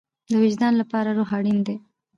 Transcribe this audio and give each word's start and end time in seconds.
د 0.29 0.31
وجدان 0.43 0.73
لپاره 0.81 1.09
روح 1.17 1.29
اړین 1.37 1.59
دی 1.67 1.75